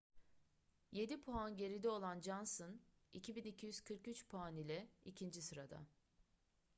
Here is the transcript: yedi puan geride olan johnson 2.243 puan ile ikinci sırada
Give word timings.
yedi 0.97 1.17
puan 1.25 1.57
geride 1.57 1.89
olan 1.97 2.21
johnson 2.27 2.73
2.243 3.19 4.27
puan 4.35 4.55
ile 4.65 4.87
ikinci 5.13 5.41
sırada 5.41 5.81